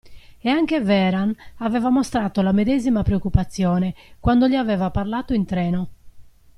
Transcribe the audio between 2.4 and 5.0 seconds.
la medesima preoccupazione, quando gli aveva